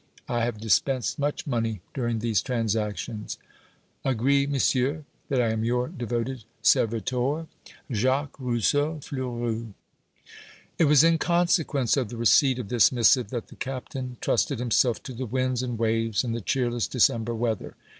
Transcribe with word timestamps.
I 0.27 0.43
have 0.45 0.57
dispensed 0.59 1.19
much 1.19 1.45
money 1.45 1.81
during 1.93 2.17
these 2.17 2.41
transactions. 2.41 3.37
Agree, 4.03 4.47
monsieur, 4.47 5.05
that 5.29 5.39
I 5.39 5.49
am 5.51 5.63
your 5.63 5.89
devoted 5.89 6.43
servitor, 6.63 7.45
JACQUES 7.91 8.39
ROUSSEAU 8.73 9.01
FLEURUS. 9.03 9.65
It 10.79 10.85
was 10.85 11.03
in 11.03 11.19
consequence 11.19 11.97
of 11.97 12.09
the 12.09 12.17
receipt 12.17 12.57
of 12.57 12.69
this 12.69 12.91
missive 12.91 13.27
that 13.29 13.49
the 13.49 13.55
Captain 13.55 14.17
trusted 14.21 14.57
himself 14.57 15.03
to 15.03 15.13
the 15.13 15.27
winds 15.27 15.61
and 15.61 15.77
waves 15.77 16.23
in 16.23 16.31
the 16.31 16.41
cheerless 16.41 16.87
December 16.87 17.35
weather. 17.35 17.75